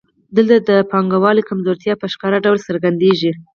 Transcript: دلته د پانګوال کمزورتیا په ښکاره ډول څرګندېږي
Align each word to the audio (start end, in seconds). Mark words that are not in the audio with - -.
دلته 0.35 0.55
د 0.69 0.71
پانګوال 0.91 1.37
کمزورتیا 1.49 1.93
په 1.97 2.05
ښکاره 2.13 2.37
ډول 2.45 2.57
څرګندېږي 2.67 3.31